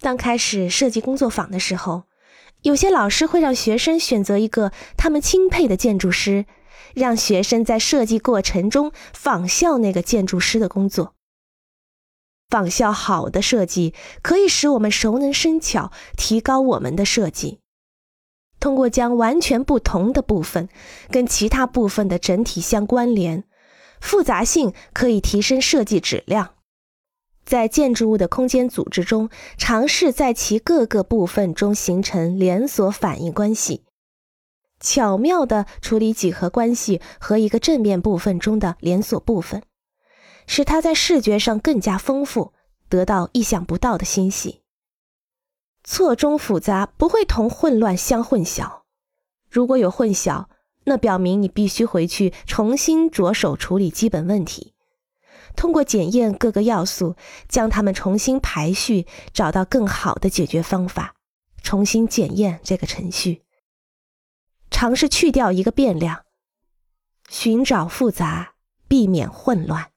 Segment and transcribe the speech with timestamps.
[0.00, 2.04] 当开始设计工作坊的时候，
[2.62, 6.46] 有些老师会让学生选择一个他们钦佩的建筑师，
[6.94, 11.14] 让学生在设计过程中仿效那个建筑师的工作。
[12.48, 13.92] 仿效好的设计，
[14.22, 17.60] 可以使我们熟能生巧，提高我们的设计。
[18.58, 20.68] 通过将完全不同的部分
[21.10, 23.44] 跟其他部分的整体相关联，
[24.00, 26.54] 复杂性可以提升设计质量。
[27.48, 33.84] 在建筑物的空间组织中，尝试在其各个部分中形成连锁反应关系，
[34.80, 39.62] 巧妙地处理几何关系和一个正面部分中的连锁部分，
[40.46, 42.52] 使它在视觉上更加丰富，
[42.90, 44.60] 得到意想不到的欣喜。
[45.82, 48.82] 错综复杂不会同混乱相混淆，
[49.48, 50.44] 如果有混淆，
[50.84, 54.74] 那表明你必须回去重新着手处理基本问题。
[55.58, 57.16] 通过检验各个要素，
[57.48, 61.16] 将它们重新排序，找到更好的解决方法。
[61.64, 63.42] 重新检验这个程序，
[64.70, 66.24] 尝试去掉一个变量，
[67.28, 68.54] 寻找复杂，
[68.86, 69.90] 避免混乱。